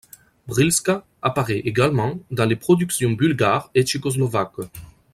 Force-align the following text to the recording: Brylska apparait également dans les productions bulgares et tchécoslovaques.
Brylska 0.47 1.05
apparait 1.21 1.59
également 1.59 2.17
dans 2.31 2.45
les 2.45 2.55
productions 2.55 3.11
bulgares 3.11 3.69
et 3.75 3.83
tchécoslovaques. 3.85 4.55